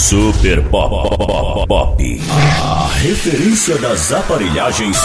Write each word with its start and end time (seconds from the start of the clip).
Super 0.00 0.62
Pop, 0.70 1.14
Pop, 1.18 1.68
Pop. 1.68 2.20
A 2.64 2.88
referência 3.00 3.76
das 3.78 4.10
aparelhagens 4.10 4.96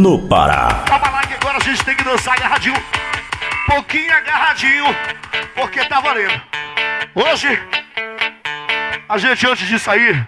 no 0.00 0.18
Pará. 0.28 0.82
Calma 0.86 1.10
lá 1.10 1.26
que 1.26 1.34
agora 1.34 1.58
a 1.58 1.60
gente 1.60 1.84
tem 1.84 1.94
que 1.94 2.02
dançar 2.02 2.34
agarradinho. 2.34 2.82
Pouquinho 3.66 4.10
agarradinho, 4.10 4.86
porque 5.54 5.84
tá 5.84 6.00
valendo. 6.00 6.40
Hoje, 7.14 7.48
a 9.08 9.18
gente 9.18 9.46
antes 9.46 9.68
de 9.68 9.78
sair 9.78 10.26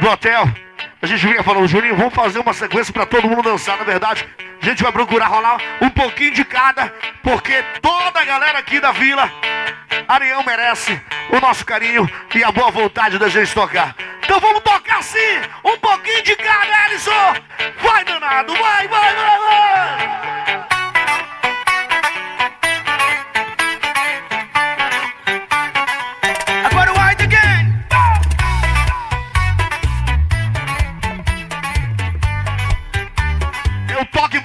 do 0.00 0.10
hotel, 0.10 0.52
a 1.04 1.06
gente 1.06 1.26
vinha 1.26 1.42
falando, 1.42 1.68
Juninho, 1.68 1.96
vamos 1.96 2.14
fazer 2.14 2.38
uma 2.38 2.54
sequência 2.54 2.90
para 2.90 3.04
todo 3.04 3.28
mundo 3.28 3.42
dançar. 3.42 3.76
Na 3.76 3.84
verdade, 3.84 4.26
a 4.60 4.64
gente 4.64 4.82
vai 4.82 4.90
procurar 4.90 5.26
rolar 5.26 5.58
um 5.82 5.90
pouquinho 5.90 6.30
de 6.32 6.42
cada, 6.46 6.90
porque 7.22 7.62
toda 7.82 8.20
a 8.20 8.24
galera 8.24 8.58
aqui 8.58 8.80
da 8.80 8.90
vila, 8.90 9.30
Arião 10.08 10.42
merece 10.42 10.98
o 11.28 11.38
nosso 11.40 11.62
carinho 11.66 12.10
e 12.34 12.42
a 12.42 12.50
boa 12.50 12.70
vontade 12.70 13.18
da 13.18 13.28
gente 13.28 13.52
tocar. 13.52 13.94
Então 14.22 14.40
vamos 14.40 14.62
tocar 14.62 15.02
sim, 15.02 15.18
um 15.62 15.76
pouquinho 15.76 16.22
de 16.22 16.36
cada, 16.36 16.84
Alisson. 16.86 17.34
Vai 17.82 18.04
danado, 18.04 18.54
vai, 18.54 18.88
vai, 18.88 19.14
vai, 19.14 19.38
vai. 19.40 20.73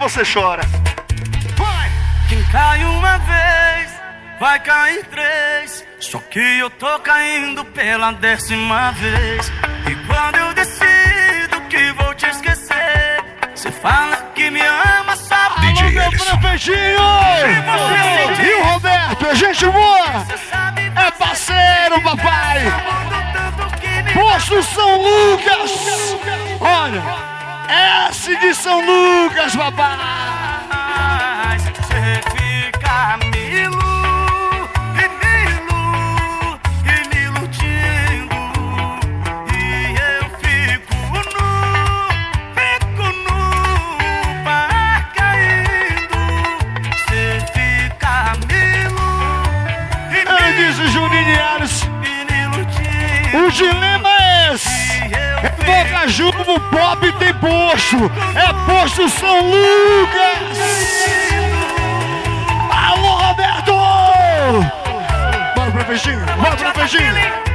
Você 0.09 0.23
chora. 0.23 0.63
Vai! 1.55 1.91
Quem 2.27 2.43
cai 2.45 2.83
uma 2.83 3.17
vez, 3.19 3.91
vai 4.39 4.59
cair 4.59 5.05
três. 5.05 5.85
Só 5.99 6.17
que 6.19 6.39
eu 6.39 6.69
tô 6.71 6.99
caindo 6.99 7.63
pela 7.65 8.11
décima 8.13 8.91
vez. 8.93 9.51
E 9.87 9.95
quando 10.07 10.35
eu 10.37 10.53
decido 10.55 11.61
que 11.69 11.91
vou 11.91 12.13
te 12.15 12.25
esquecer, 12.25 13.23
você 13.53 13.71
fala 13.71 14.15
que 14.33 14.49
me 14.49 14.61
ama, 14.61 15.15
sabe? 15.15 15.73
DJ 15.73 15.91
Meu 15.91 16.11
profetinho! 16.11 16.75
E 18.43 18.53
o 18.55 18.63
Roberto, 18.63 19.25
é 19.27 19.35
gente 19.35 19.65
boa! 19.65 20.25
É 20.95 21.11
parceiro, 21.11 22.01
papai! 22.01 22.63
Posto 24.13 24.63
São 24.63 24.97
Lucas! 25.03 26.17
Olha, 26.59 27.38
S 27.69 28.35
de 28.39 28.53
São 28.55 28.81
Lucas, 28.81 29.55
papai! 29.55 29.99
Posto! 57.89 58.11
É 58.35 58.53
posto 58.65 59.09
São 59.09 59.41
Lucas! 59.41 60.59
Alô, 62.71 63.15
Roberto! 63.15 63.73
Bora 65.55 65.71
pro 65.71 65.85
peixinho, 65.85 66.25
bora 66.37 66.55
pro 66.55 66.71
peixinho! 66.73 67.48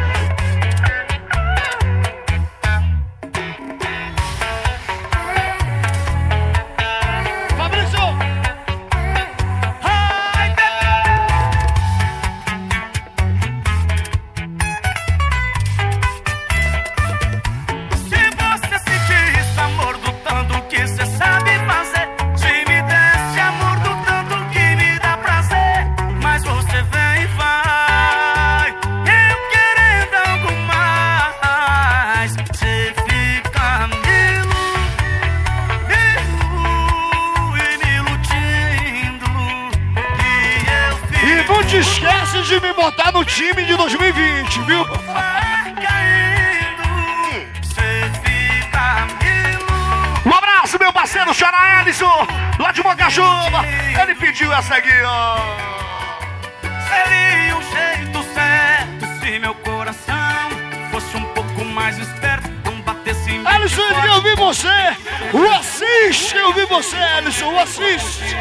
Ellison, 63.31 63.83
eu 63.83 64.23
vi 64.23 64.35
você. 64.35 64.97
O 65.33 65.49
assiste, 65.53 66.37
eu 66.37 66.53
vi 66.53 66.67
você, 66.67 66.97
Ellison, 67.19 67.53
o 67.53 67.59
assiste. 67.59 68.37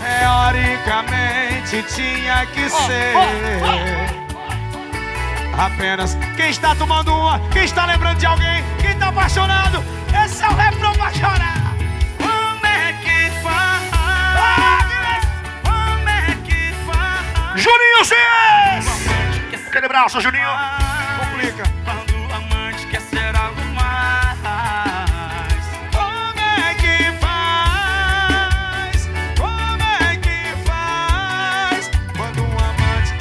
Teoricamente 0.00 1.82
tinha 1.94 2.46
que 2.46 2.70
ser 2.70 3.14
apenas 5.58 6.16
quem 6.36 6.50
está 6.50 6.74
tomando 6.74 7.12
uma, 7.12 7.40
quem 7.50 7.64
está 7.64 7.84
lembrando 7.84 8.18
de 8.18 8.26
alguém, 8.26 8.64
quem 8.80 8.92
está 8.92 9.08
apaixonado. 9.08 9.84
Esse 10.24 10.42
é 10.42 10.48
o 10.48 10.54
refrão 10.54 10.92
pra 10.92 11.12
chorar. 11.12 11.74
Como 12.16 12.66
é 12.66 12.92
que 12.92 13.30
faz? 13.42 13.90
Como 15.64 16.08
é 16.08 16.36
que 16.44 16.72
faz? 16.86 17.60
Juninho 17.60 18.04
Cis! 18.04 19.66
Aquele 19.66 19.86
abraço, 19.86 20.20
Juninho. 20.20 20.48
Complica. 21.18 21.77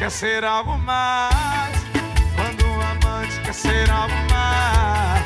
Quer 0.07 0.11
ser 0.11 0.45
algo 0.45 0.77
mais. 0.77 1.75
Quando 2.33 2.65
um 2.65 2.81
amante 2.81 3.41
quer 3.41 3.53
ser 3.53 3.91
algo 3.91 4.15
mais. 4.31 5.25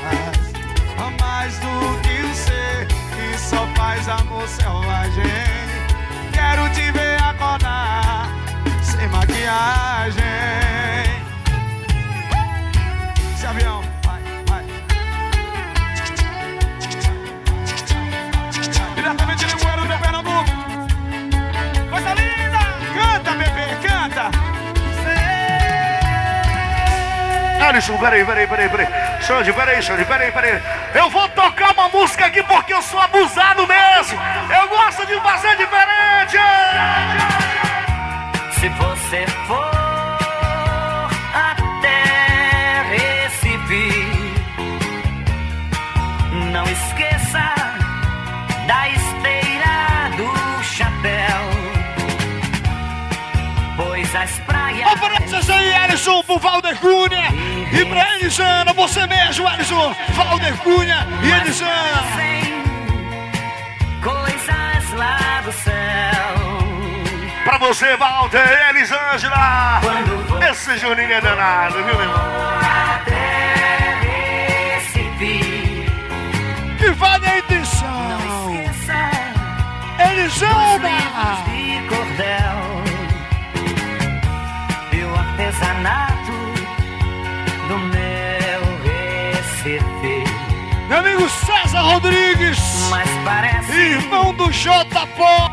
A 0.97 1.23
mais 1.23 1.53
do 1.59 2.01
que 2.01 2.25
um 2.25 2.33
ser 2.33 2.87
que 2.87 3.37
só 3.37 3.67
faz 3.75 4.09
amor 4.09 4.47
selvagem. 4.47 5.23
Quero 6.33 6.67
te 6.73 6.91
ver 6.93 7.21
acordar 7.21 8.27
sem 8.81 9.07
maquiagem. 9.09 10.23
Esse 13.35 13.45
avião, 13.45 13.83
vai, 14.03 14.21
vai. 14.47 14.65
Diretamente 18.95 19.45
de 19.45 19.53
do 19.53 19.99
Pernambuco. 20.01 20.51
Coisa 21.91 22.13
linda! 22.15 22.59
Canta, 22.95 23.31
bebê, 23.33 23.75
canta! 23.75 23.91
Alisson, 27.61 27.97
peraí, 27.97 28.25
peraí, 28.25 28.47
peraí, 28.47 28.69
peraí. 28.69 28.88
Xande, 29.22 29.53
peraí, 29.53 29.81
Xande, 29.81 30.05
peraí, 30.05 30.31
peraí. 30.31 30.61
Eu 30.96 31.09
vou 31.09 31.28
tocar 31.29 31.73
uma 31.73 31.90
música 31.90 32.25
aqui 32.25 32.41
porque 32.43 32.73
eu 32.73 32.81
sou 32.81 32.99
abusado 32.99 33.67
mesmo. 33.67 34.19
Eu 34.49 34.67
gosto 34.67 35.05
de 35.05 35.19
fazer 35.22 35.55
diferente. 35.58 36.37
Se 38.59 38.67
você 38.69 39.25
for 39.47 39.72
até 41.34 42.84
Recife, 42.90 44.11
não 46.52 46.63
esqueça 46.63 47.53
da 48.67 48.90
esteira 48.90 49.10
palmas 55.41 55.49
aí, 55.49 55.73
Alisson, 55.73 56.23
pro 56.23 56.38
Valder 56.38 56.78
Cunha 56.78 57.29
e 57.72 57.85
pra 57.85 58.16
Elisana, 58.16 58.73
você 58.73 59.08
mesmo, 59.08 59.47
Alisson, 59.47 59.96
Valder 60.09 60.55
Cunha 60.58 61.08
e 61.23 61.32
Elisana. 61.32 62.03
Coisas 64.02 64.91
lá 64.93 65.41
do 65.43 65.52
céu. 65.52 65.73
Pra 67.43 67.58
você, 67.58 67.97
Valder 67.97 68.47
e 68.47 68.70
Elisângela. 68.70 69.82
Esse 70.49 70.78
Juninho 70.78 71.11
é 71.11 71.22
danado, 71.22 71.76
viu, 71.76 71.85
meu 71.85 72.02
irmão? 72.02 72.41
E 76.84 76.90
vale 76.94 77.28
a 77.28 77.37
intenção. 77.37 78.64
Elisângela 80.11 81.11
artesanato 85.61 86.31
do 87.67 87.78
meu 87.78 88.61
Recife. 88.84 90.23
Meu 90.87 90.97
amigo 90.97 91.29
César 91.29 91.81
Rodrigues, 91.81 92.59
Mas 92.90 93.09
parece 93.23 93.72
irmão 93.72 94.34
do 94.34 94.52
J 94.52 94.84
Pop. 95.16 95.52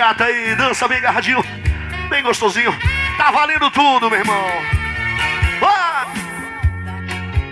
Gata 0.00 0.24
aí, 0.24 0.56
dança 0.56 0.88
bem 0.88 0.96
agarradinho, 0.96 1.44
bem 2.08 2.22
gostosinho. 2.22 2.74
Tá 3.18 3.30
valendo 3.30 3.70
tudo, 3.70 4.08
meu 4.08 4.18
irmão. 4.18 4.46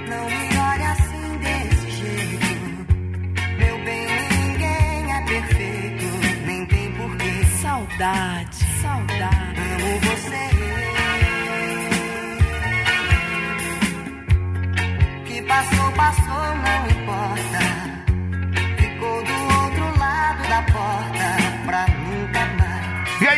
Não 0.09 0.25
me 0.25 0.56
olhe 0.56 0.83
assim 0.85 1.37
desse 1.41 1.91
jeito. 1.91 2.87
Meu 3.59 3.79
bem, 3.85 4.06
ninguém 4.31 5.15
é 5.15 5.21
perfeito. 5.27 6.06
Nem 6.47 6.65
tem 6.65 6.91
porquê. 6.93 7.45
Saudade, 7.61 8.56
saudade. 8.81 9.61
Amo 9.61 10.00
você. 10.00 10.49
Que 15.27 15.43
passou, 15.43 15.93
passou, 15.93 16.56
não 16.56 16.87
importa. 16.87 17.88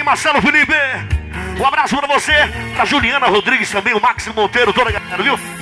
Aí, 0.01 0.03
Marcelo 0.03 0.43
Felipe? 0.43 0.75
Um 1.59 1.67
abraço 1.67 1.97
pra 1.97 2.07
você, 2.07 2.33
pra 2.75 2.85
Juliana 2.85 3.27
Rodrigues 3.27 3.71
também, 3.71 3.95
o 3.95 4.01
Máximo 4.01 4.35
Monteiro, 4.35 4.73
toda 4.73 4.89
a 4.89 4.93
galera, 4.93 5.23
viu? 5.23 5.60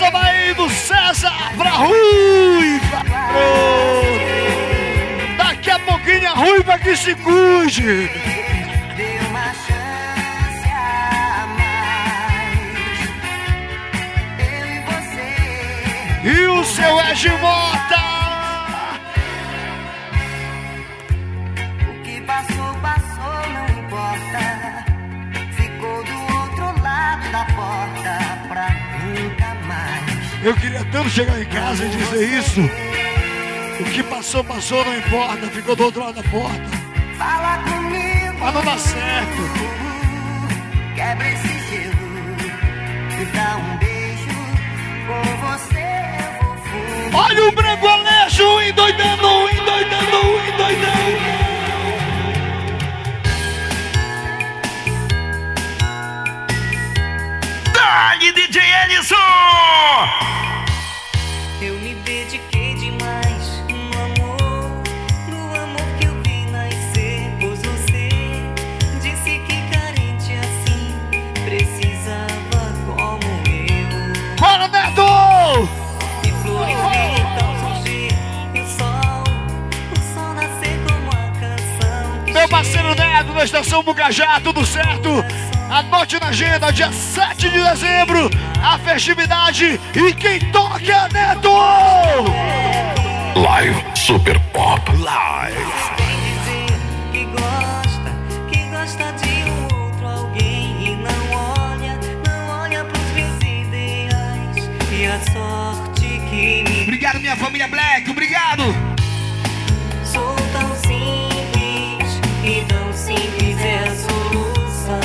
Essa 0.00 0.10
daí 0.10 0.54
do 0.54 0.68
César 0.70 1.52
pra 1.58 1.70
Ruiva. 1.72 3.04
Daqui 5.36 5.70
a 5.70 5.78
pouquinho 5.80 6.26
a 6.26 6.34
Ruiva 6.34 6.78
que 6.78 6.96
se 6.96 7.14
cuide. 7.16 8.10
E 16.24 16.46
o 16.46 16.64
seu 16.64 17.00
Edmota. 17.00 18.09
Eu 30.42 30.54
queria 30.54 30.82
tanto 30.86 31.10
chegar 31.10 31.38
em 31.38 31.44
casa 31.44 31.84
e 31.84 31.88
dizer 31.90 32.38
isso. 32.38 32.60
O 33.78 33.84
que 33.84 34.02
passou, 34.02 34.42
passou, 34.42 34.82
não 34.84 34.96
importa. 34.96 35.46
Ficou 35.48 35.76
do 35.76 35.84
outro 35.84 36.00
lado 36.00 36.22
da 36.22 36.28
porta. 36.30 36.64
Fala 37.18 37.58
comigo. 37.58 38.36
Mas 38.40 38.54
não 38.54 38.64
dá 38.64 38.78
certo. 38.78 39.42
Quebra 40.94 41.28
esse 41.30 41.46
gelo. 41.46 41.96
Me 43.18 43.24
dá 43.26 43.56
um 43.58 43.76
beijo. 43.76 44.30
Com 45.06 45.22
você 45.46 45.84
eu 46.24 46.32
vou 46.42 46.56
fundo. 46.56 47.16
Olha 47.16 47.44
o 47.46 47.52
branco 47.52 47.86
Aleixo 47.86 48.62
endoidando, 48.62 49.50
endoidando, 49.50 50.40
endoidando. 50.48 51.20
Dali, 57.74 58.32
DJ 58.32 58.62
Ellison! 58.84 60.29
Chega 82.90 82.94
Neto 82.94 83.32
da 83.32 83.44
Estação 83.44 83.82
Bugajá, 83.82 84.40
tudo 84.40 84.64
certo? 84.64 85.24
Anote 85.70 86.18
na 86.20 86.28
agenda, 86.28 86.72
dia 86.72 86.90
7 86.92 87.48
de 87.50 87.62
dezembro, 87.62 88.30
a 88.62 88.78
festividade 88.78 89.80
e 89.94 90.12
quem 90.14 90.40
toca 90.50 90.80
é 90.84 91.08
Neto! 91.12 91.50
Live 93.36 93.84
Super 93.94 94.38
Pop. 94.52 94.80
Live. 94.96 95.56
Vem 95.98 96.20
dizer 96.20 96.78
que 97.12 97.24
gosta, 97.26 98.10
que 98.50 98.64
gosta 98.64 99.12
de 99.12 99.50
um 99.50 99.62
outro 99.64 100.08
alguém 100.08 100.88
e 100.88 100.96
não 100.96 101.32
olha, 101.32 101.98
não 102.26 102.60
olha 102.62 102.84
pros 102.84 103.12
meus 103.12 103.36
ideais 103.36 104.70
e 104.90 105.06
a 105.06 105.20
sorte 105.32 106.20
que 106.28 106.64
me 106.64 106.82
Obrigado, 106.82 107.20
minha 107.20 107.36
família 107.36 107.68
Black, 107.68 108.10
obrigado! 108.10 108.62
sou 110.04 110.34
tão 110.52 110.74
simples 110.76 110.99
e 112.44 112.64
tão 112.66 112.92
simples 112.92 113.58
é 113.60 113.78
a 113.80 113.94
solução. 113.96 115.00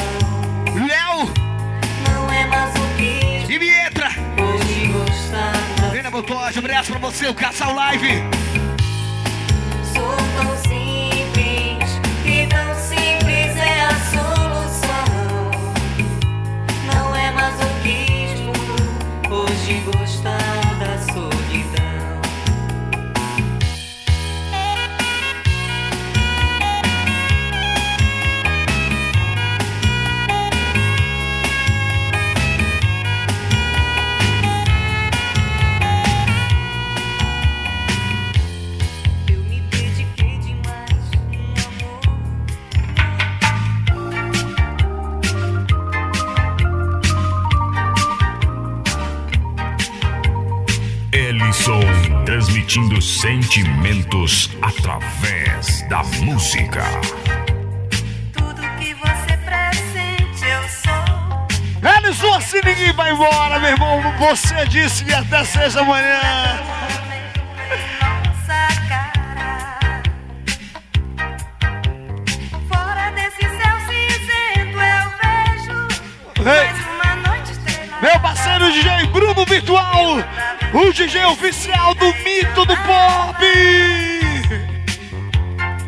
Léo 0.74 1.34
Não 2.08 2.32
é 2.32 2.46
masoquismo 2.48 3.52
e 3.52 3.60
Mietra! 3.60 4.10
hoje 4.42 4.88
gostar. 4.88 5.92
Vem 5.92 6.04
na 6.04 6.10
Botoja, 6.12 6.60
um 6.60 6.64
abraço 6.64 6.92
pra 6.92 7.00
você, 7.00 7.28
o 7.28 7.34
Casal 7.34 7.74
Live! 7.74 8.24
Sou 9.94 10.16
tão 10.38 10.58
simples 10.58 12.02
e 12.26 12.48
tão 12.48 12.76
simples 12.76 13.58
é 13.58 13.86
a 13.86 13.96
solução. 14.12 15.52
Não 16.94 17.16
é 17.16 17.32
masoquismo 17.32 18.54
hoje 19.30 19.84
gostar 19.86 20.55
transmitindo 52.76 53.02
sentimentos 53.02 54.50
através 54.62 55.82
da 55.88 56.04
música. 56.26 56.84
Tudo 58.34 58.62
que 58.78 58.94
você 58.96 59.38
pressente, 59.38 60.46
eu 60.46 60.62
sou. 60.68 61.96
Ellison, 61.98 62.34
assim 62.34 62.60
ninguém 62.66 62.92
vai 62.92 63.14
embora, 63.14 63.60
meu 63.60 63.70
irmão. 63.70 64.02
Você 64.20 64.66
disse 64.68 65.06
que 65.06 65.14
até 65.14 65.46
seja 65.46 65.80
amanhã. 65.80 66.20
Nossa 68.02 68.68
cara. 68.90 70.02
Fora 72.68 73.12
desse 73.12 73.42
céu 73.42 73.78
cinzento, 73.88 74.78
eu 74.78 75.06
vejo. 75.22 75.88
Ei. 76.42 76.66
Mais 76.66 76.88
uma 76.88 77.16
noite. 77.16 77.52
Meu 78.02 78.20
parceiro 78.20 78.70
DJ 78.72 79.08
Bruno 79.08 79.46
Virtual, 79.46 80.18
o 80.76 80.92
DJ 80.92 81.24
oficial 81.28 81.96
do 81.96 82.14
mito 82.16 82.66
do 82.66 82.76
pop. 82.76 83.46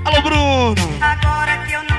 Alô, 0.05 0.21
Bruno. 0.21 0.75
Agora 1.01 1.57
que 1.65 1.73
eu 1.73 1.83
não 1.83 1.96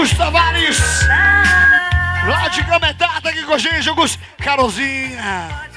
Meu 0.00 0.06
amigo 0.06 0.16
Gustavo 0.16 0.36
Ares, 0.38 1.06
nada. 1.06 2.30
lá 2.30 2.48
de 2.48 2.62
Gametá, 2.62 3.20
tá 3.22 3.28
aqui 3.28 3.42
com 3.44 3.52
a 3.52 3.58
gente, 3.58 3.86
Augusto. 3.86 4.18
Carolzinha. 4.38 5.68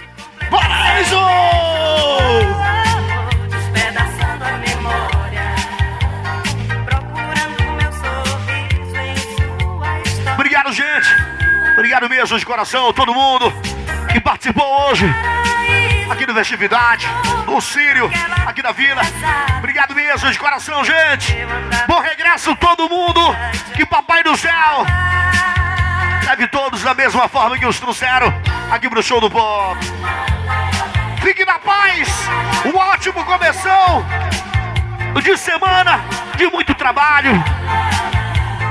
Despedaçando 3.49 4.45
a 4.45 4.51
memória, 4.59 5.55
história. 6.55 7.53
Obrigado, 10.33 10.71
gente. 10.71 11.09
Obrigado 11.73 12.09
mesmo 12.09 12.39
de 12.39 12.45
coração, 12.45 12.93
todo 12.93 13.13
mundo 13.13 13.51
que 14.09 14.21
participou 14.21 14.89
hoje 14.89 15.05
aqui 16.09 16.25
do 16.25 16.33
Festividade, 16.33 17.07
do 17.45 17.61
Sírio, 17.61 18.09
aqui 18.45 18.61
da 18.61 18.71
Vila. 18.71 19.01
Obrigado 19.57 19.95
mesmo 19.95 20.31
de 20.31 20.39
coração, 20.39 20.83
gente. 20.83 21.35
Bom 21.87 21.99
regresso 21.99 22.55
todo 22.55 22.89
mundo. 22.89 23.21
Que 23.75 23.85
Papai 23.85 24.23
do 24.23 24.35
Céu 24.37 24.85
leve 26.25 26.47
todos 26.47 26.81
da 26.81 26.93
mesma 26.93 27.27
forma 27.27 27.57
que 27.57 27.65
os 27.65 27.79
trouxeram 27.79 28.33
aqui 28.71 28.89
pro 28.89 29.03
show 29.03 29.21
do 29.21 29.29
Pop. 29.29 29.77
Fique 31.21 31.45
na 31.45 31.59
paz. 31.59 32.09
Um 32.65 32.75
ótimo 32.77 33.23
começão 33.23 34.05
de 35.21 35.37
semana 35.37 36.01
de 36.35 36.47
muito 36.47 36.73
trabalho, 36.73 37.31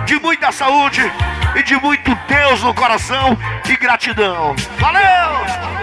de 0.05 0.19
muita 0.19 0.51
saúde 0.51 1.01
e 1.55 1.63
de 1.63 1.77
muito 1.77 2.15
Deus 2.27 2.63
no 2.63 2.75
coração 2.75 3.39
e 3.69 3.77
gratidão. 3.77 4.57
Valeu! 4.79 5.82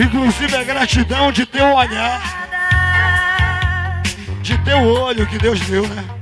Inclusive 0.00 0.56
a 0.56 0.64
gratidão 0.64 1.30
de 1.30 1.44
teu 1.44 1.74
olhar, 1.74 2.22
de 4.40 4.56
teu 4.64 4.78
olho 4.78 5.26
que 5.26 5.36
Deus 5.36 5.60
deu, 5.60 5.86
né? 5.86 6.19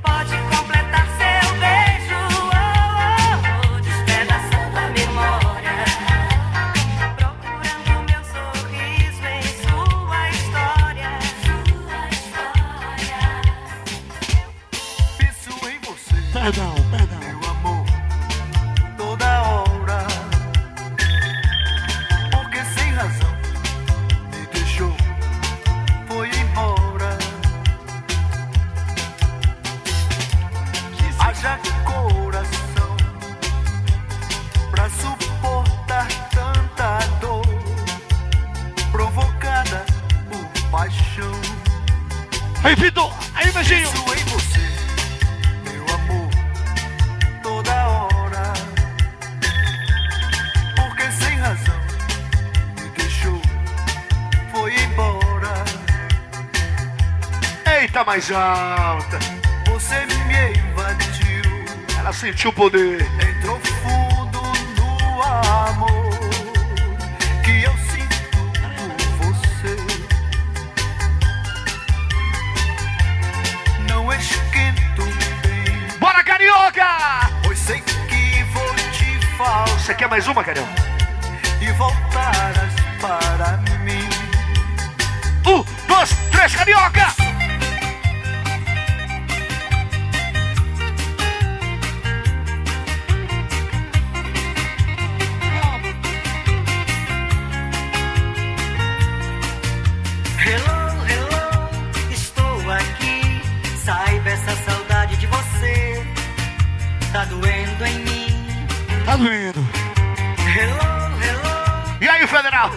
Alta. 58.35 59.18
Você 59.66 60.06
me 60.26 60.58
invadiu, 60.58 61.64
Ela 61.99 62.12
sentiu 62.12 62.50
o 62.50 62.52
poder. 62.52 63.02
entrou 63.28 63.58
fundo 63.61 64.40
no 64.76 65.23
amor 65.23 66.11
que 67.44 67.62
eu 67.62 67.73
sinto 67.90 68.38
por 69.18 69.32
você. 69.32 69.76
Não 73.88 74.12
esquento 74.12 75.02
bem. 75.42 75.99
Bora, 75.99 76.23
Carioca! 76.25 77.30
Pois 77.44 77.58
sei 77.58 77.80
que 77.80 78.42
vou 78.52 78.75
te 78.92 79.26
faltar 79.37 79.68
Você 79.78 79.94
quer 79.94 80.08
mais 80.08 80.26
uma, 80.28 80.42
Carioca? 80.44 80.88
e 81.61 81.73
voltarás 81.73 82.73
para 83.00 83.56
mim. 83.85 84.08
Um, 85.44 85.64
dois, 85.88 86.11
três, 86.30 86.54
Carioca! 86.54 87.27
Tá 109.09 109.17
doendo. 109.17 109.67
Hello, 110.55 110.77
hello, 111.25 111.99
E 111.99 112.07
aí, 112.07 112.27
Federal? 112.27 112.71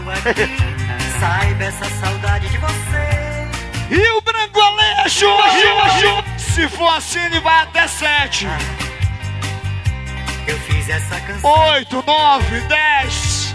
Saiba 1.20 1.64
essa 1.66 1.84
saudade 2.00 2.48
de 2.48 2.58
você. 2.58 3.50
E 3.90 4.12
o 4.12 4.22
Branco 4.22 4.62
Aleixo! 4.62 5.28
Se 6.38 6.70
for 6.70 6.88
assim, 6.96 7.20
ele 7.20 7.42
vai 7.42 7.64
até 7.64 7.86
sete. 7.86 8.48
Eu 10.48 10.58
fiz 10.60 10.88
essa 10.88 11.20
canção 11.20 11.52
Oito, 11.74 12.02
nove, 12.08 12.62
dez. 12.62 13.54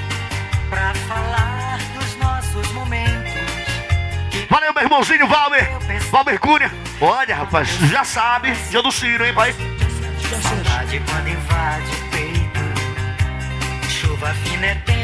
pra 0.69 0.93
falar 1.09 1.79
dos 1.99 2.15
nossos 2.17 2.71
momentos. 2.73 3.33
Valeu, 4.51 4.75
meu 4.75 4.83
irmãozinho 4.83 5.27
Valmer. 5.27 5.67
Valmer 6.11 6.39
Cunha. 6.39 6.71
Olha, 7.01 7.37
rapaz, 7.37 7.69
já 7.91 8.05
sabe. 8.05 8.53
Dia 8.69 8.83
do 8.83 8.93
Ciro, 8.93 9.25
hein, 9.25 9.33
pai? 9.33 9.55
saudade 10.43 11.01
quando 11.09 11.29
invade 11.29 12.06
fina 14.35 14.67
é 14.67 14.96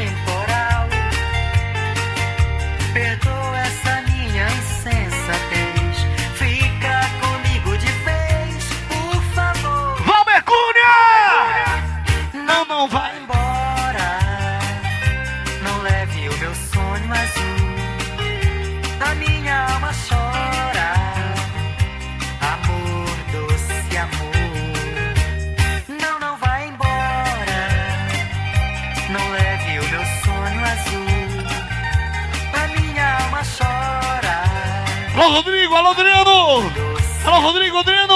Alô, 35.23 35.35
Rodrigo, 35.35 35.73
alô, 35.73 35.91
Adriano! 35.91 36.71
Alô, 37.23 37.39
Rodrigo, 37.39 37.77
Adriano! 37.77 38.13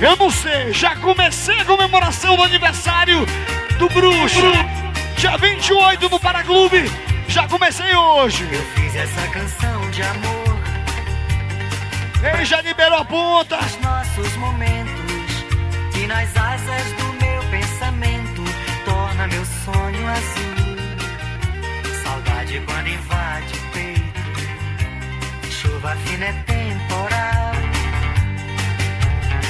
Eu 0.00 0.16
não 0.16 0.30
sei, 0.30 0.72
já 0.72 0.94
comecei 0.94 1.58
a 1.58 1.64
comemoração 1.64 2.36
do 2.36 2.44
aniversário 2.44 3.26
do 3.76 3.88
Bruxo. 3.88 4.40
Dia 5.16 5.36
28 5.36 6.08
no 6.08 6.20
Paraclube. 6.20 6.84
Já 7.26 7.48
comecei 7.48 7.92
hoje. 7.96 8.48
Eu 8.52 8.62
fiz 8.66 8.94
essa 8.94 9.26
canção 9.32 9.90
de 9.90 10.00
amor. 10.00 10.42
Já 12.44 12.62
liberou 12.92 12.98
a 12.98 13.04
ponta. 13.04 13.58
Os 13.58 13.78
nossos 13.80 14.36
momentos 14.36 15.32
e 15.96 16.06
nas 16.06 16.36
asas 16.36 16.92
do 16.98 17.12
meu 17.24 17.42
pensamento 17.50 18.42
torna 18.84 19.26
meu 19.26 19.44
sonho 19.44 20.08
azul. 20.08 20.76
Saudade 22.02 22.62
quando 22.66 22.88
invade 22.88 23.54
o 23.54 23.72
peito. 23.72 25.50
Chuva 25.50 25.96
fina 26.04 26.26
é 26.26 26.32
temporal. 26.44 27.52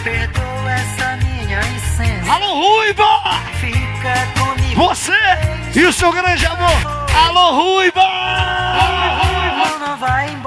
Perdoa 0.04 0.72
essa 0.72 1.16
minha 1.16 1.60
licença. 1.60 2.32
Alô, 2.32 2.54
Ruiva! 2.54 3.40
Fica 3.60 4.26
comigo. 4.38 4.88
Você 4.88 5.12
e 5.74 5.84
o 5.84 5.92
seu 5.92 6.12
grande 6.12 6.44
amor. 6.46 7.06
Alô, 7.26 7.52
Ruiva! 7.52 8.02
Não, 9.56 9.78
não 9.78 9.96
vai 9.96 10.28
embora. 10.30 10.41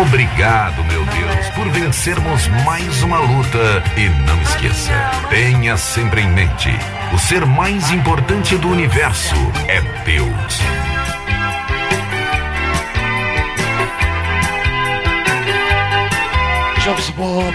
Obrigado, 0.00 0.82
meu 0.84 1.04
Deus, 1.04 1.50
por 1.50 1.68
vencermos 1.68 2.48
mais 2.64 3.02
uma 3.02 3.18
luta. 3.18 3.82
E 3.94 4.08
não 4.26 4.40
esqueça, 4.40 4.90
tenha 5.28 5.76
sempre 5.76 6.22
em 6.22 6.30
mente: 6.30 6.70
o 7.12 7.18
ser 7.18 7.44
mais 7.44 7.90
importante 7.90 8.56
do 8.56 8.70
universo 8.70 9.34
é 9.68 9.82
Deus. 10.04 10.60
Jobs 16.82 17.10
Bob. 17.10 17.54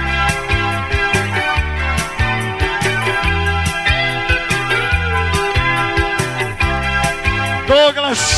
Douglas, 7.68 8.37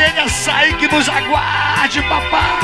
aquele 0.00 0.20
açaí 0.20 0.74
que 0.74 0.88
nos 0.88 1.08
aguarde, 1.08 2.02
papai. 2.02 2.58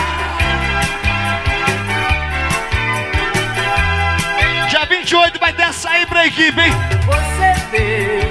Dia 4.69 4.87
28 4.87 5.39
vai 5.39 5.53
ter 5.53 5.63
açaí 5.65 6.07
pra 6.07 6.27
equipe, 6.27 6.61
hein? 6.61 6.73
Você 7.05 7.55
fez 7.71 8.25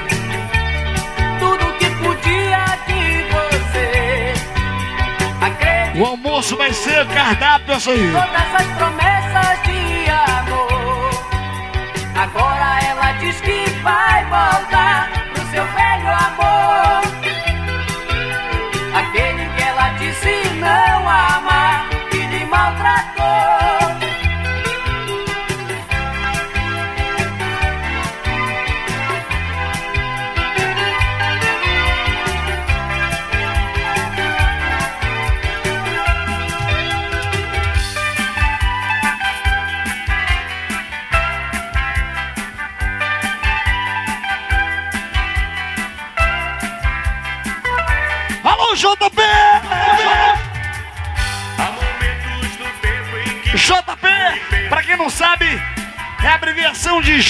tudo 1.39 1.73
que 1.77 1.89
podia 2.03 2.65
de 2.87 3.25
você. 3.31 4.33
Acredito 5.41 6.01
O 6.01 6.05
almoço 6.05 6.57
vai 6.57 6.73
ser 6.73 7.05
cardápio 7.07 7.75
açaí. 7.75 8.11
todas 8.11 8.55
as 8.55 8.67
promessas 8.77 9.61
de 9.65 10.09
amor. 10.09 11.09
Agora 12.15 12.79
ela 12.89 13.11
diz 13.19 13.39
que 13.41 13.69
vai 13.83 14.25
voltar 14.25 15.14
a 56.55 56.71
abreviação 56.71 57.01
de 57.01 57.21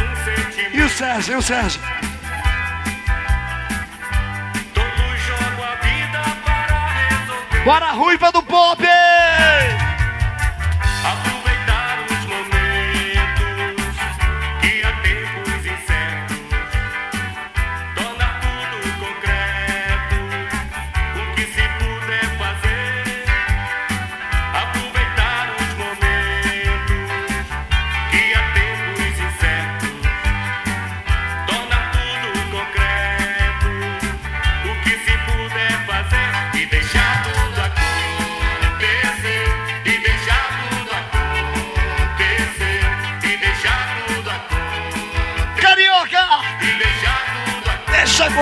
um 0.00 0.16
sentimento. 0.24 0.76
E 0.76 0.82
o 0.82 0.88
Sérgio, 0.88 1.34
e 1.34 1.36
o 1.36 1.42
Sérgio? 1.42 1.80
Jogam 5.26 5.64
a 5.64 5.76
para. 6.44 7.64
Bora, 7.64 7.92
Ruiva 7.92 8.32
do 8.32 8.42
Pop! 8.42 8.82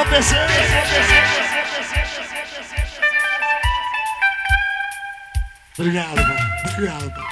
Acontecer. 0.00 0.36
Obrigado, 5.78 6.16
mano. 6.16 6.38
Obrigado. 6.72 7.10
mano. 7.10 7.28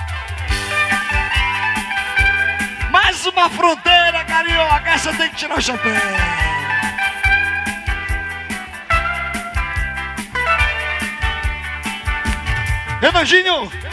Mais 2.90 3.26
uma 3.26 3.48
fronteira, 3.50 4.24
Carioca! 4.24 4.90
Essa 4.90 5.12
tem 5.14 5.30
que 5.30 5.36
tirar 5.36 5.58
o 5.58 5.60
chapéu! 5.60 5.92
Renaginho! 13.00 13.85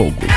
Fogo. 0.00 0.29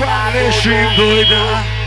Domingo 0.00 0.96
doida. 0.96 1.79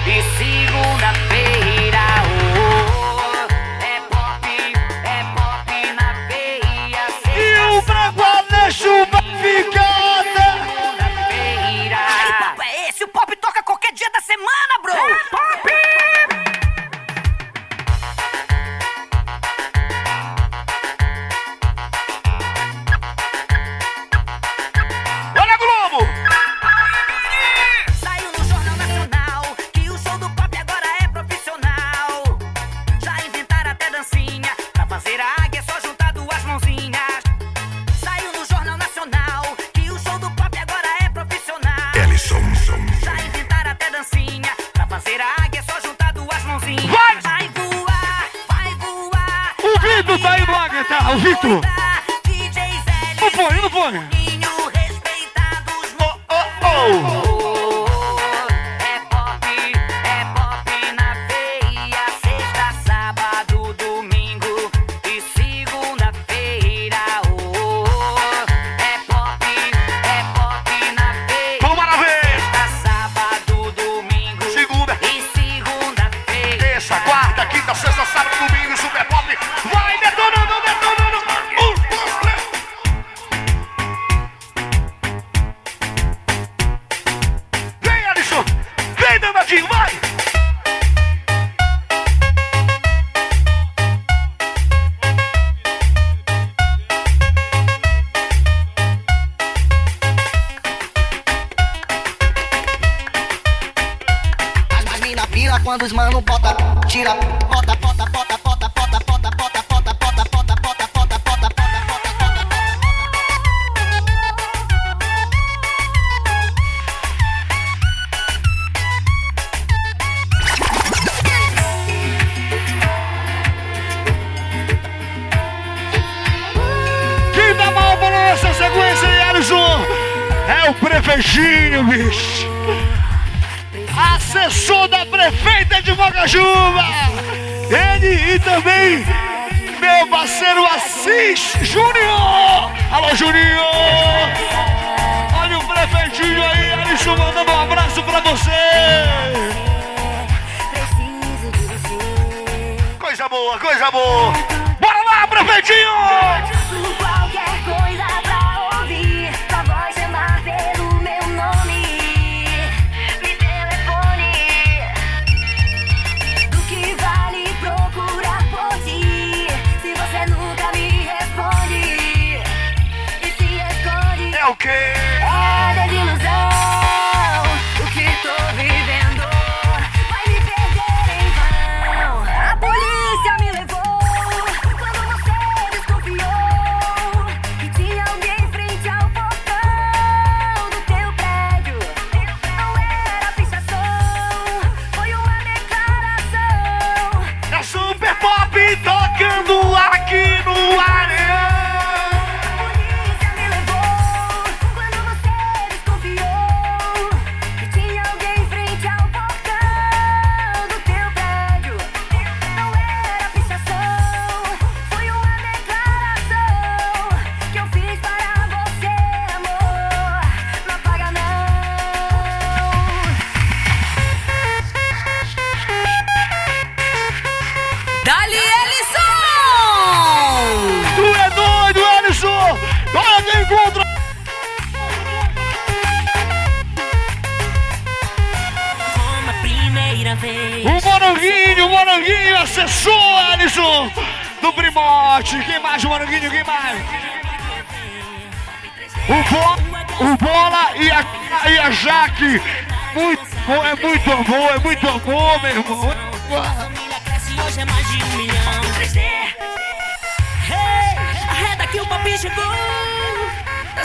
okay. 174.49 175.22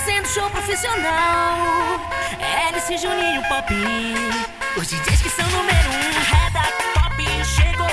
fazendo 0.08 0.26
show 0.26 0.48
profissional. 0.48 2.00
É 2.40 2.70
LC 2.70 2.96
Juninho 2.96 3.42
Pop. 3.42 3.74
Os 4.76 4.88
DJs 4.88 5.20
que 5.20 5.28
são 5.28 5.46
número 5.50 5.90
um. 5.90 6.12
Reda 6.32 6.62
Pop 6.94 7.22
chegou. 7.44 7.86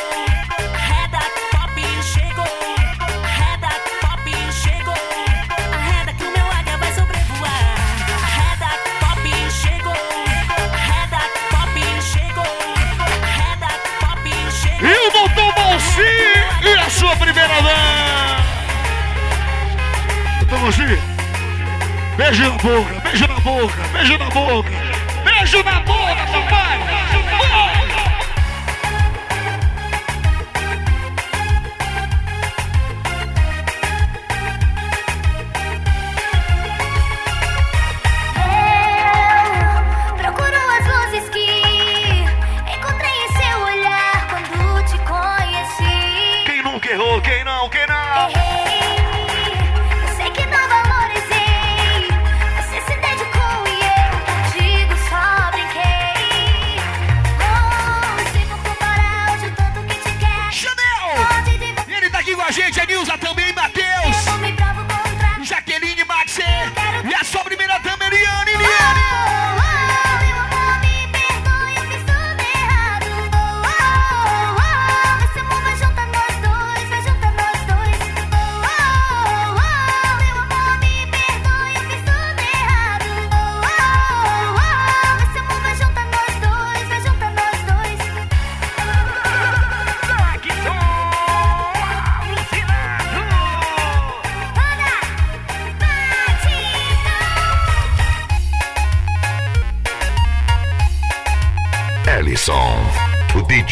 Reda 0.74 1.20
Pop 1.52 1.82
chegou. 2.04 2.46
Reda 3.38 3.68
Pop 4.00 4.32
chegou. 4.54 4.94
A 5.74 5.78
reda 5.78 6.14
que 6.14 6.24
o 6.24 6.32
meu 6.32 6.46
águia 6.52 6.78
vai 6.78 6.94
sobrevoar. 6.94 7.76
A 8.24 8.28
reda 8.38 8.70
Pop 9.02 9.28
chegou. 9.52 9.94
Reda 10.72 11.22
Pop 11.52 11.78
chegou. 12.02 12.52
Reda 13.36 13.72
Pop 14.00 14.26
chegou. 14.62 14.88
E 14.88 14.92
o 14.96 15.12
Doutor 15.12 15.54
e 16.64 16.80
a 16.80 16.90
sua 16.90 17.16
primeira 17.18 17.62
dança. 17.62 18.46
Vamos 20.50 20.76
ver. 20.78 21.15
Beijo 22.18 22.44
na 22.44 22.58
boca, 22.58 23.02
beijo 23.04 23.28
na 23.28 23.40
boca, 23.42 23.88
beijo 23.92 24.18
na 24.18 24.30
boca, 24.30 24.70
beijo 25.26 25.64
na 25.64 25.80
boca. 25.82 26.35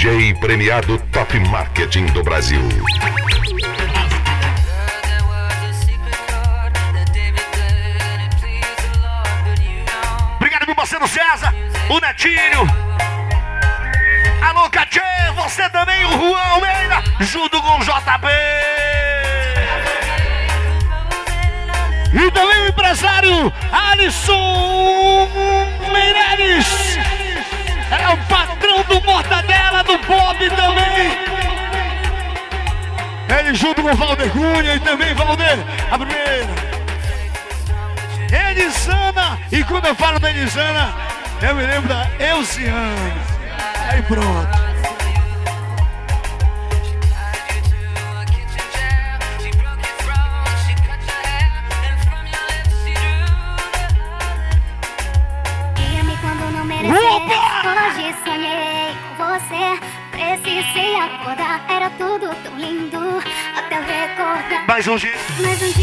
DJ 0.04 0.34
premiado 0.34 0.98
Top 1.14 1.40
Marketing 1.40 2.08
do 2.08 2.22
Brasil. 2.22 2.60
Obrigado, 10.36 10.66
meu 10.66 10.76
parceiro 10.76 11.08
César, 11.08 11.56
o 11.88 12.00
Netinho. 12.02 12.68
Alô, 14.42 14.70
Catê, 14.70 15.00
você 15.38 15.70
também, 15.70 16.04
o 16.04 16.12
Juan 16.12 16.38
Almeida, 16.38 17.02
junto 17.22 17.62
com 17.62 17.78
o 17.78 17.84
JB. 17.86 18.28
E 22.14 22.32
também 22.32 22.60
o 22.60 22.68
empresário 22.68 23.54
Alisson 23.72 25.30
Meireles. 25.94 26.98
É 27.90 28.10
o 28.10 28.18
patrão 28.28 28.84
do 28.84 29.00
Mortadelo 29.06 29.63
do 29.84 29.98
Bob 30.00 30.50
também. 30.50 31.34
Ele 33.40 33.56
junto 33.56 33.82
com 33.82 33.92
o 33.92 33.96
Valder 33.96 34.30
Cunha 34.32 34.76
e 34.76 34.80
também 34.80 35.14
Valder, 35.14 35.60
a 35.92 35.98
primeira. 35.98 36.74
Elisana, 38.50 39.40
e 39.52 39.64
quando 39.64 39.86
eu 39.86 39.96
falo 39.96 40.20
da 40.20 40.30
Elisana, 40.30 40.94
eu 41.42 41.56
me 41.56 41.66
lembro 41.66 41.90
da 41.90 42.08
Elciana. 42.20 43.14
Aí 43.90 44.02
pronto. 44.04 44.63
Mais 64.86 64.90
um 64.90 64.98
dia. 64.98 65.14
Mais 65.40 65.62
um 65.62 65.72
dia. 65.72 65.83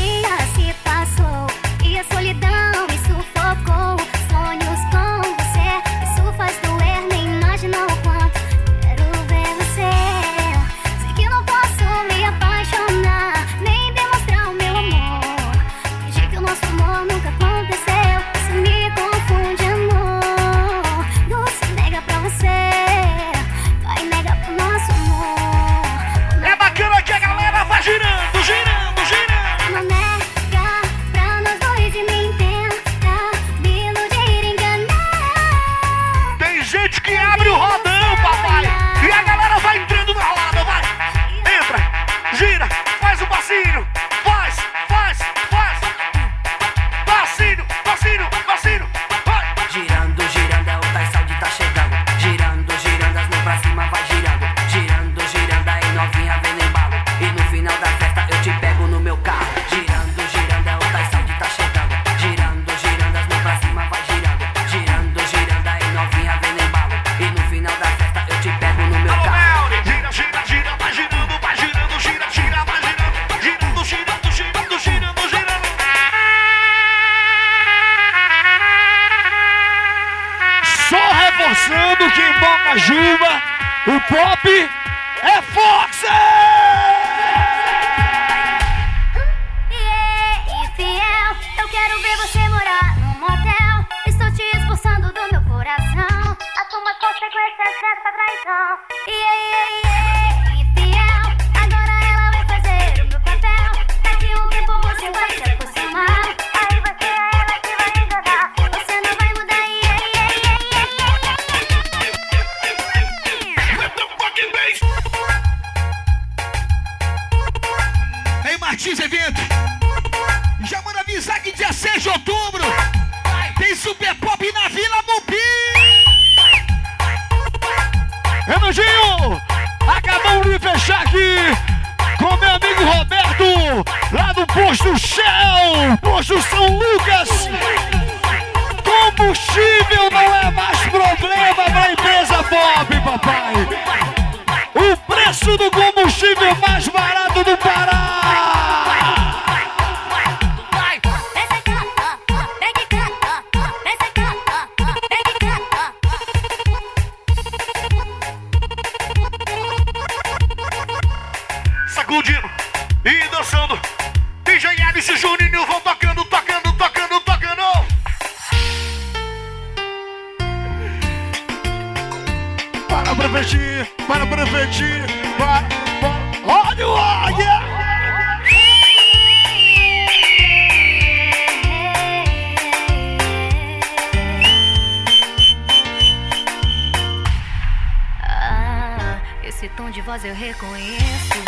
tom 189.80 189.90
de 189.90 190.02
voz 190.02 190.22
eu 190.24 190.34
reconheço. 190.34 191.38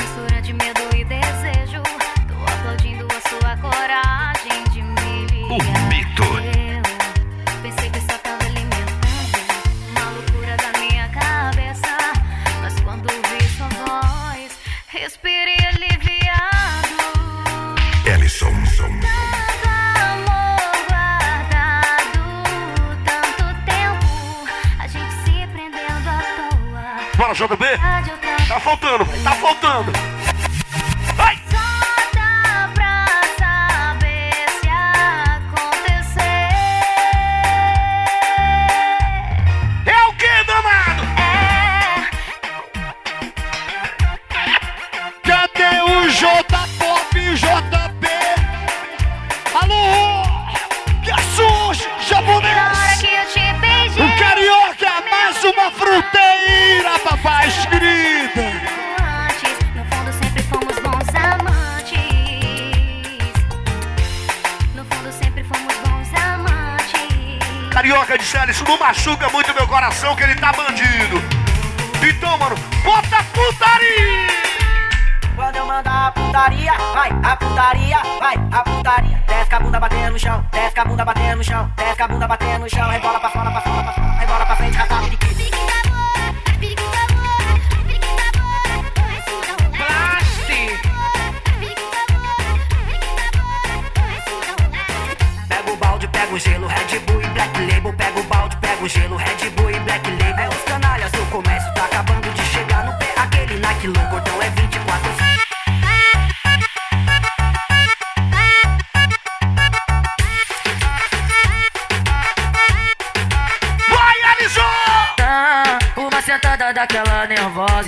Mistura 0.00 0.40
de 0.40 0.54
medo 0.54 0.80
e 0.96 1.04
desejo. 1.04 1.82
Tô 2.26 2.52
aplaudindo 2.52 3.06
a 3.06 3.28
sua 3.28 3.56
coragem 3.58 4.64
de 4.72 4.82
me 4.82 5.26
ligar. 5.26 6.13
Tá, 27.34 28.00
JB? 28.00 28.46
Tá 28.46 28.60
faltando, 28.60 29.04
tá 29.24 29.32
faltando. 29.32 30.13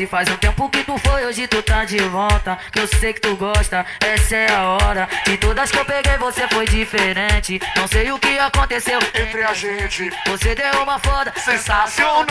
Faz 0.07 0.29
um 0.29 0.37
tempo 0.37 0.69
que 0.69 0.85
tu 0.85 0.97
foi, 0.99 1.27
hoje 1.27 1.47
tu 1.47 1.63
tá 1.63 1.85
de 1.85 1.99
volta. 1.99 2.59
Que 2.73 2.81
eu 2.81 2.87
sei 2.87 3.13
que 3.13 3.21
tu 3.21 3.37
gosta, 3.37 3.85
essa 4.01 4.37
é 4.37 4.51
a 4.51 4.63
hora. 4.69 5.09
De 5.25 5.37
todas 5.37 5.71
que 5.71 5.79
eu 5.79 5.85
peguei 5.85 6.17
você 6.19 6.47
foi 6.49 6.67
diferente. 6.67 7.61
Não 7.77 7.87
sei 7.87 8.11
o 8.11 8.19
que 8.19 8.39
aconteceu 8.39 8.99
Entre 9.15 9.43
a 9.43 9.53
gente, 9.55 10.11
Você 10.27 10.55
deu 10.55 10.83
uma 10.83 10.99
foda 10.99 11.33
sensacional. 11.37 12.27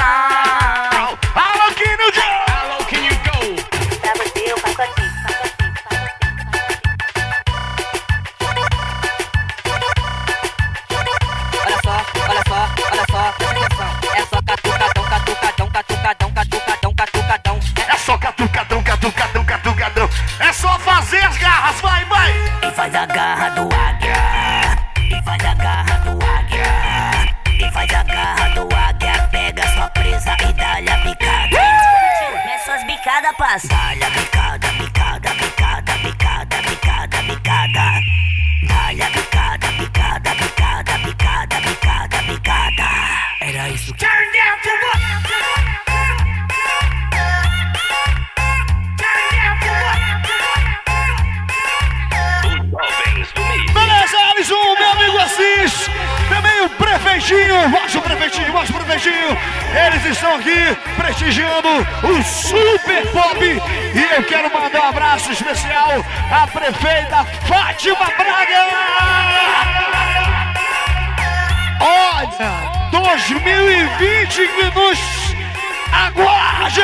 Alô, 1.36 1.74
Kino 1.76 2.14
Joe! 2.14 2.46
Hello, 2.48 3.15
E 22.96 22.98
faz 22.98 23.04
a 23.04 23.06
garra 23.06 23.50
do 23.50 23.75
Estão 60.10 60.36
aqui 60.36 60.78
prestigiando 60.96 61.68
o 62.04 62.24
Super 62.24 63.08
Pop. 63.12 63.44
E 63.44 64.16
eu 64.16 64.24
quero 64.24 64.54
mandar 64.54 64.86
um 64.86 64.90
abraço 64.90 65.32
especial 65.32 66.06
à 66.32 66.46
prefeita 66.46 67.26
Fátima 67.48 68.06
Braga. 68.16 68.66
Olha, 71.82 72.90
2020 72.92 74.48
que 74.48 74.80
nos 74.80 75.00
aguarde! 75.92 76.82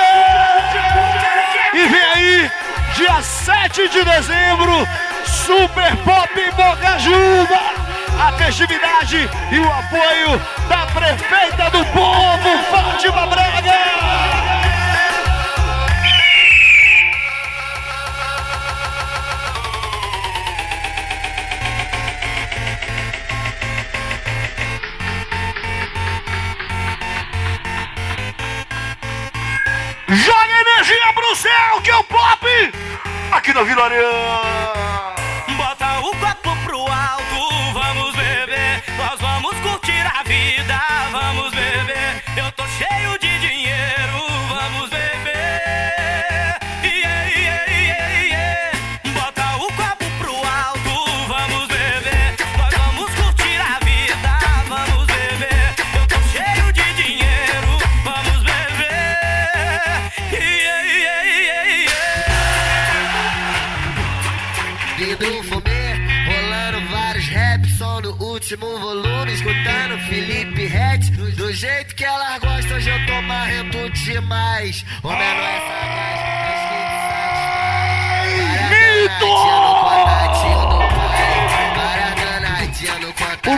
E 1.74 1.88
vem 1.88 2.04
aí, 2.16 2.52
dia 2.96 3.22
7 3.22 3.88
de 3.88 4.04
dezembro, 4.04 4.88
Super 5.26 5.96
Pop 5.98 6.52
Bocajuba. 6.56 7.82
A 8.20 8.32
festividade 8.34 9.30
e 9.52 9.60
o 9.60 9.72
apoio 9.72 10.42
da 10.72 10.86
prefeita 10.86 11.70
do 11.70 11.86
povo, 11.88 12.64
Fátima 12.72 13.28
Braga. 13.28 13.72
Joga 30.08 30.62
energia 30.62 31.14
pro 31.14 31.36
céu, 31.36 31.82
que 31.84 31.92
é 31.92 31.96
o 31.98 32.04
pop! 32.06 32.48
Aqui 33.34 33.54
na 33.54 33.64
Vila 33.64 33.84
Areia. 33.84 34.81
Vindo 65.22 65.44
fumê, 65.44 65.94
rolando 66.26 66.82
vários 66.90 67.28
raps, 67.28 67.78
som 67.78 68.02
no 68.02 68.12
último 68.24 68.66
volume, 68.80 69.32
escutando 69.32 70.00
Felipe 70.10 70.66
Ret. 70.66 71.12
Do, 71.12 71.32
do 71.34 71.54
jeito 71.54 71.94
que 71.94 72.04
elas 72.04 72.40
gostam, 72.40 72.78
hoje 72.78 72.90
eu 72.90 73.06
tô 73.06 73.22
marrento 73.22 73.88
demais. 73.92 74.84
O 75.04 75.10
menor 75.10 75.22
é 75.22 75.60
sagaz, 75.60 76.22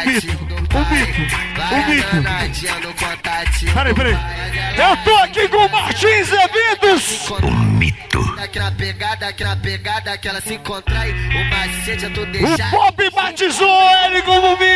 contatinho 0.04 0.38
do 0.44 0.68
pai. 0.68 0.84
O 0.84 0.86
mito, 0.86 1.36
o 1.64 1.90
mito, 1.90 2.12
danadinha 2.12 2.80
no 2.80 2.94
contatinho 2.94 3.74
Peraí, 3.74 3.94
do 3.94 3.96
peraí. 3.96 4.53
Eu 4.76 4.98
tô 5.04 5.16
aqui 5.18 5.48
com 5.48 5.58
o 5.58 5.70
Martins 5.70 6.30
Eventos. 6.32 7.30
O 7.30 7.52
mito. 7.52 8.36
Aquela 8.40 8.72
pegada, 8.72 9.28
aquela 9.28 9.56
pegada 9.56 10.18
que 10.18 10.28
ela 10.28 10.42
se 10.42 10.58
contrai. 10.60 11.12
O 11.12 11.46
macete 11.50 12.06
é 12.06 12.10
tu 12.10 12.22
O 12.22 12.26
deixar. 12.26 12.72
Pop 12.72 13.10
batizou 13.12 13.82
ele 14.06 14.22
como 14.24 14.58
mito. 14.58 14.70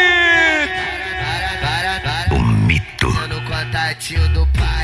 O 2.31 2.39
mito. 2.39 3.09
no 3.27 3.41
contatinho 3.41 4.27
do 4.29 4.45
pai. 4.47 4.77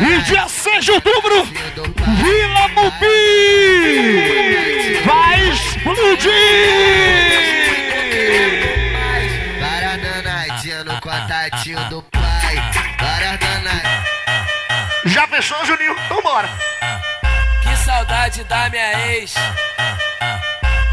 E 0.00 0.22
dia 0.22 0.48
6 0.48 0.84
de 0.84 0.90
outubro, 0.92 1.44
Vila 1.44 2.68
Mupi 2.68 3.06
vai 5.04 5.48
explodir. 5.48 6.32
Danadinha 10.22 10.84
no 10.84 11.00
contatinho 11.00 11.84
do 11.90 12.02
pai. 12.02 12.17
Para 13.18 13.36
danadinha. 13.36 14.04
Já 15.06 15.26
fechou, 15.26 15.64
Juninho? 15.64 15.96
Então 16.06 16.22
bora. 16.22 16.48
Que 17.62 17.76
saudade 17.78 18.44
da 18.44 18.70
minha 18.70 19.08
ex. 19.08 19.34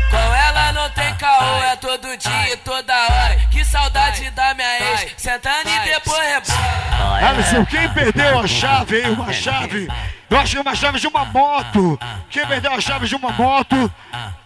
Com 0.09 0.35
ela 0.35 0.71
não 0.73 0.89
tem 0.89 1.13
caô, 1.17 1.63
é 1.63 1.75
todo 1.75 2.17
dia 2.17 2.53
e 2.53 2.57
toda 2.57 2.93
hora. 2.95 3.35
Que 3.51 3.63
saudade 3.63 4.27
da 4.31 4.55
minha 4.55 4.79
ex. 4.91 5.13
Sentando 5.17 5.69
e 5.69 5.79
depois 5.81 6.19
rebola. 6.27 7.29
Alisson, 7.29 7.65
quem 7.65 7.87
perdeu 7.93 8.39
a 8.39 8.47
chave 8.47 8.95
aí, 8.95 9.11
uma 9.11 9.31
chave 9.31 9.87
Eu 10.27 10.39
achei 10.39 10.59
uma 10.59 10.73
chave 10.73 10.99
de 10.99 11.07
uma 11.07 11.25
moto. 11.25 11.99
Quem 12.31 12.45
perdeu 12.47 12.73
a 12.73 12.81
chave 12.81 13.07
de 13.07 13.15
uma 13.15 13.31
moto, 13.33 13.93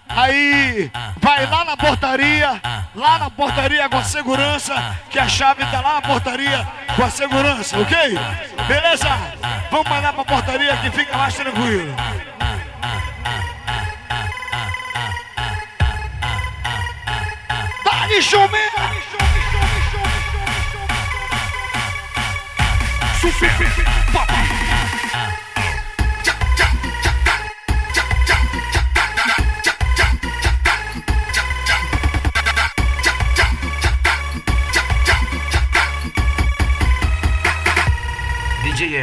aí 0.10 0.92
vai 1.22 1.46
lá 1.46 1.64
na 1.64 1.78
portaria, 1.78 2.62
lá 2.96 3.20
na 3.20 3.30
portaria 3.30 3.88
com 3.88 3.98
a 3.98 4.04
segurança, 4.04 4.98
que 5.10 5.20
a 5.20 5.28
chave 5.28 5.64
tá 5.66 5.80
lá 5.80 5.94
na 5.96 6.02
portaria 6.02 6.68
com 6.96 7.04
a 7.04 7.10
segurança, 7.10 7.80
ok? 7.80 7.98
Beleza? 8.68 9.10
Vamos 9.72 9.88
mandar 9.88 10.14
pra 10.14 10.26
portaria 10.26 10.76
que 10.78 10.92
fica 10.92 11.18
mais 11.18 11.34
tranquilo. 11.36 11.96
Dá-lhe 17.86 18.22
chumê! 18.22 18.70
Super 23.22 23.99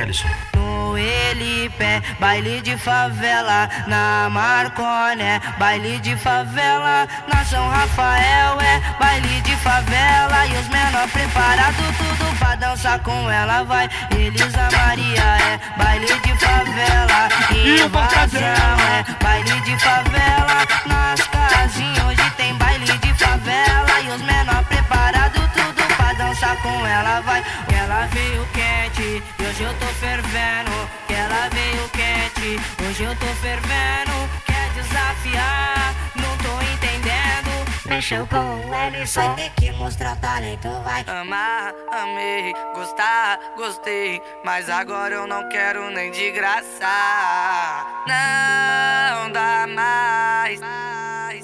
Ellison. 0.06 0.28
No 0.54 0.96
Elipé, 0.96 2.00
baile 2.20 2.60
de 2.62 2.76
favela, 2.78 3.68
na 3.88 4.30
Marconé, 4.30 5.40
baile 5.58 5.98
de 5.98 6.16
favela, 6.16 7.08
na 7.26 7.44
São 7.44 7.68
Rafael 7.68 8.60
é 8.60 8.80
baile 9.00 9.40
de 9.42 9.56
favela 9.56 10.46
e 10.46 10.52
os 10.58 10.68
menor 10.68 11.08
preparado 11.08 11.82
tudo 11.98 12.38
pra 12.38 12.54
dançar 12.54 13.00
com 13.00 13.28
ela 13.28 13.64
vai. 13.64 13.88
Elisa 14.16 14.68
Maria 14.78 15.24
é 15.50 15.58
baile 15.76 16.06
de 16.06 16.34
favela, 16.38 17.28
E 17.50 17.82
o 17.82 17.86
invasão 17.86 18.78
é 18.94 19.24
baile 19.24 19.60
de 19.62 19.78
favela, 19.80 20.66
nas 20.86 21.20
casinhas 21.50 22.04
hoje 22.04 22.30
tem 22.36 22.54
baile 22.54 22.86
de 22.86 23.14
favela 23.14 24.00
e 24.04 24.08
os 24.08 24.22
menor 24.22 24.62
preparado 24.64 25.40
tudo 25.52 25.96
pra 25.96 26.12
dançar 26.12 26.56
com 26.58 26.86
ela 26.86 27.20
vai. 27.22 27.42
Ela 27.74 28.06
veio 28.12 28.46
e 29.16 29.42
hoje 29.44 29.62
eu 29.62 29.74
tô 29.78 29.86
fervendo. 29.86 30.70
Que 31.06 31.14
ela 31.14 31.48
veio 31.50 31.88
quente, 31.90 32.60
hoje 32.86 33.02
eu 33.02 33.16
tô 33.16 33.26
fervendo. 33.26 34.12
Quer 34.44 34.68
desafiar, 34.74 35.94
não 36.16 36.36
tô 36.38 36.60
entendendo. 36.72 37.66
Mexeu 37.86 38.26
com 38.26 38.68
o 38.68 38.74
Ellison, 38.74 39.20
vai 39.20 39.34
ter 39.36 39.50
que 39.50 39.72
mostrar 39.72 40.16
talento, 40.16 40.68
vai. 40.82 41.04
Amar, 41.06 41.72
amei, 41.92 42.52
gostar, 42.74 43.38
gostei. 43.56 44.20
Mas 44.44 44.68
agora 44.68 45.14
eu 45.14 45.26
não 45.26 45.48
quero 45.48 45.90
nem 45.90 46.10
de 46.10 46.30
graça. 46.32 46.86
Não 48.06 49.30
dá 49.30 49.66
mais. 49.68 50.60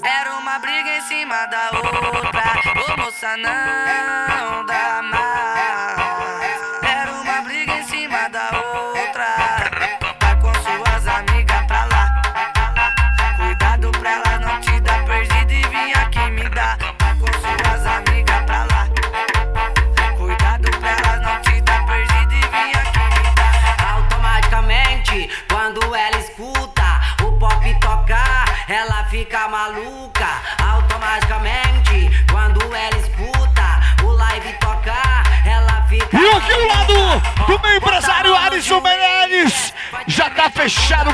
Era 0.03 0.37
uma 0.37 0.59
briga 0.59 0.97
em 0.97 1.01
cima 1.01 1.45
da 1.45 1.71
outra. 1.77 2.93
Ô 2.93 3.01
moça, 3.01 3.37
não 3.37 4.65
dá 4.65 5.01
mais. 5.01 5.32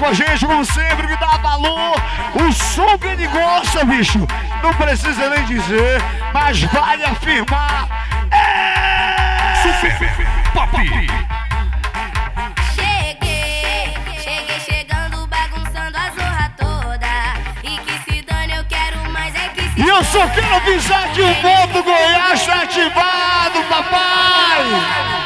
A 0.09 0.13
gente, 0.13 0.43
como 0.45 0.65
sempre, 0.65 1.05
me 1.05 1.15
dá 1.17 1.37
valor. 1.37 1.95
O 2.33 2.51
som 2.51 2.97
que 2.97 3.07
ele 3.07 3.27
gosta, 3.27 3.85
bicho. 3.85 4.27
Não 4.63 4.73
precisa 4.73 5.29
nem 5.29 5.43
dizer, 5.45 6.01
mas 6.33 6.59
vale 6.63 7.03
afirmar. 7.03 7.87
É... 8.31 9.55
Super 9.61 10.11
Pop. 10.53 10.71
Cheguei, 12.73 13.93
cheguei 14.23 14.59
chegando, 14.61 15.27
bagunçando 15.27 15.95
a 15.95 16.09
zorra 16.09 16.51
toda. 16.57 17.07
E 17.63 17.77
que 17.77 18.11
se 18.11 18.21
dane, 18.23 18.55
eu 18.55 18.65
quero 18.65 19.11
mais 19.11 19.35
é 19.35 19.49
que 19.49 19.61
se 19.61 19.79
E 19.79 19.87
eu 19.87 20.03
só 20.03 20.27
quero 20.29 20.55
avisar 20.55 21.07
que 21.09 21.21
o 21.21 21.27
Moto 21.27 21.83
Goiás 21.83 22.45
tá 22.45 22.63
ativado, 22.63 23.63
papai. 23.69 25.18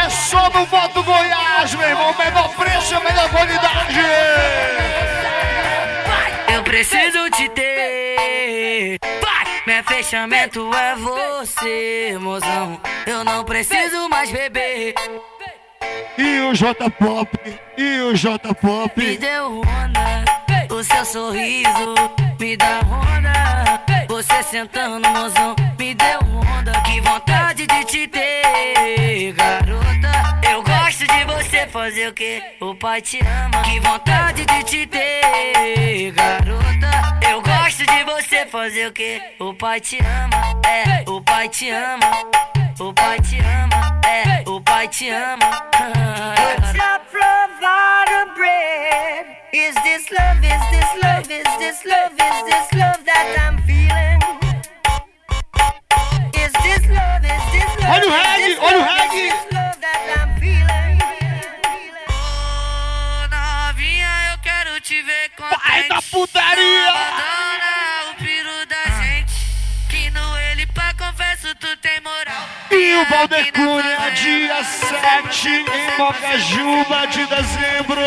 É 0.00 0.10
só 0.10 0.48
no 0.50 0.66
Moto 0.66 1.02
Goiás, 1.02 1.74
meu 1.74 1.88
irmão. 1.88 2.14
Menor 2.18 2.48
preço 2.54 2.92
e 2.92 2.96
a 2.96 3.00
melhor 3.00 3.30
qualidade. 3.30 4.00
Eu 6.54 6.62
preciso 6.62 7.30
te 7.30 7.48
ter. 7.50 8.98
Meu 9.66 9.84
fechamento 9.84 10.70
é 10.74 10.96
você, 10.96 12.18
mozão. 12.20 12.80
Eu 13.06 13.22
não 13.24 13.44
preciso 13.44 14.08
mais 14.08 14.30
beber. 14.30 14.94
E 16.18 16.40
o 16.40 16.54
J 16.54 16.90
Pop, 16.90 17.30
e 17.78 18.00
o 18.00 18.14
J 18.14 18.48
Me 18.48 18.54
Pop. 18.54 19.16
deu 19.18 19.60
onda, 19.60 20.74
o 20.74 20.82
seu 20.82 21.04
sorriso 21.04 21.94
me 22.38 22.56
dá 22.56 22.80
onda. 22.84 23.60
Você 24.08 24.42
sentando, 24.42 25.08
mozão, 25.08 25.54
me 25.78 25.94
deu 25.94 26.18
onda. 26.58 26.72
Que 26.82 27.00
vontade 27.00 27.66
de 27.66 27.84
te 27.84 28.08
ter, 28.08 29.32
garota. 29.32 29.89
Fazer 31.90 32.08
o 32.08 32.12
que? 32.12 32.42
O 32.60 32.74
pai 32.74 33.02
te 33.02 33.18
ama. 33.18 33.62
Que 33.62 33.80
vontade 33.80 34.46
de 34.46 34.62
te 34.62 34.86
ter, 34.86 36.12
garota. 36.12 37.18
Eu 37.28 37.42
gosto 37.42 37.84
de 37.84 38.04
você 38.04 38.46
fazer 38.46 38.86
o 38.86 38.92
que? 38.92 39.20
O 39.40 39.52
pai 39.54 39.80
te 39.80 39.98
ama, 39.98 40.60
é, 40.64 41.10
o 41.10 41.20
pai 41.20 41.48
te 41.48 41.68
ama. 41.68 42.10
O 42.78 42.92
pai 42.94 43.20
te 43.20 43.38
ama, 43.40 44.00
é, 44.06 44.48
o 44.48 44.60
pai 44.60 44.86
te 44.86 45.10
ama. 45.10 45.50
Top 46.76 47.10
provide 47.10 48.34
bread. 48.36 49.26
Is 49.52 49.74
this 49.82 50.10
love? 50.12 50.44
Is 50.44 50.62
this 50.70 51.02
love? 51.02 51.28
Is 51.28 51.58
this 51.58 51.84
love? 51.84 52.12
Is 52.12 52.44
this 52.44 52.72
love 52.78 53.04
that 53.04 53.36
I'm 53.36 53.58
feeling? 53.66 54.20
Is 56.34 56.52
this 56.62 56.88
love? 56.88 57.24
Is 57.24 57.44
this 57.50 57.70
love? 57.82 57.90
Olha 57.90 58.06
o 58.06 58.14
Is 58.14 58.22
reggae, 58.22 58.48
this 58.48 58.58
olha 58.62 58.78
o 58.78 58.84
reggae. 58.84 59.00
Pai 65.58 65.88
da 65.88 66.02
putaria. 66.02 66.90
Abandona 66.90 68.10
o 68.10 68.14
piru 68.16 68.66
da 68.66 69.02
gente. 69.02 69.34
Que 69.88 70.10
no 70.10 70.38
ele 70.38 70.66
pra 70.66 70.94
confesso 70.94 71.54
tu 71.56 71.76
tem 71.78 72.00
moral. 72.00 72.48
E 72.70 72.94
o 72.96 73.04
Valder 73.06 73.52
Cunha, 73.52 74.10
dia 74.12 74.64
7 74.64 75.48
em 75.48 75.98
Mocajuba 75.98 77.06
de 77.08 77.26
dezembro. 77.26 78.00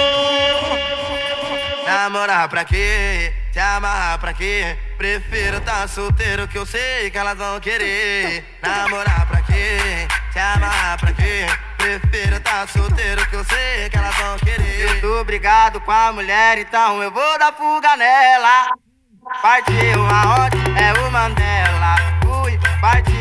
Namorar 1.85 2.47
pra 2.49 2.65
quê? 2.65 3.33
Se 3.53 3.59
amarrar 3.59 4.17
pra 4.17 4.33
quê? 4.33 4.75
Prefiro 4.97 5.61
tá 5.61 5.87
solteiro 5.87 6.47
que 6.47 6.57
eu 6.57 6.65
sei 6.65 7.11
que 7.11 7.17
elas 7.19 7.37
vão 7.37 7.59
querer. 7.59 8.43
Namorar 8.59 9.27
pra 9.27 9.43
quê? 9.43 10.07
Se 10.31 10.39
amarrar 10.39 10.99
pra 10.99 11.13
quê? 11.13 11.45
Prefiro 11.77 12.39
tá 12.39 12.65
solteiro 12.65 13.23
que 13.29 13.35
eu 13.35 13.45
sei 13.45 13.91
que 13.91 13.95
elas 13.95 14.15
vão 14.15 14.37
querer. 14.39 14.95
Eu 14.95 15.01
tô 15.01 15.23
brigado 15.23 15.79
com 15.81 15.91
a 15.91 16.11
mulher, 16.11 16.57
então 16.57 17.03
eu 17.03 17.11
vou 17.11 17.37
dar 17.37 17.53
fuga 17.53 17.95
nela. 17.95 18.69
Partiu 19.43 20.03
aonde? 20.03 20.57
É 20.75 20.91
o 20.99 21.11
Mandela. 21.11 21.95
Ui, 22.43 22.59
partiu 22.81 23.12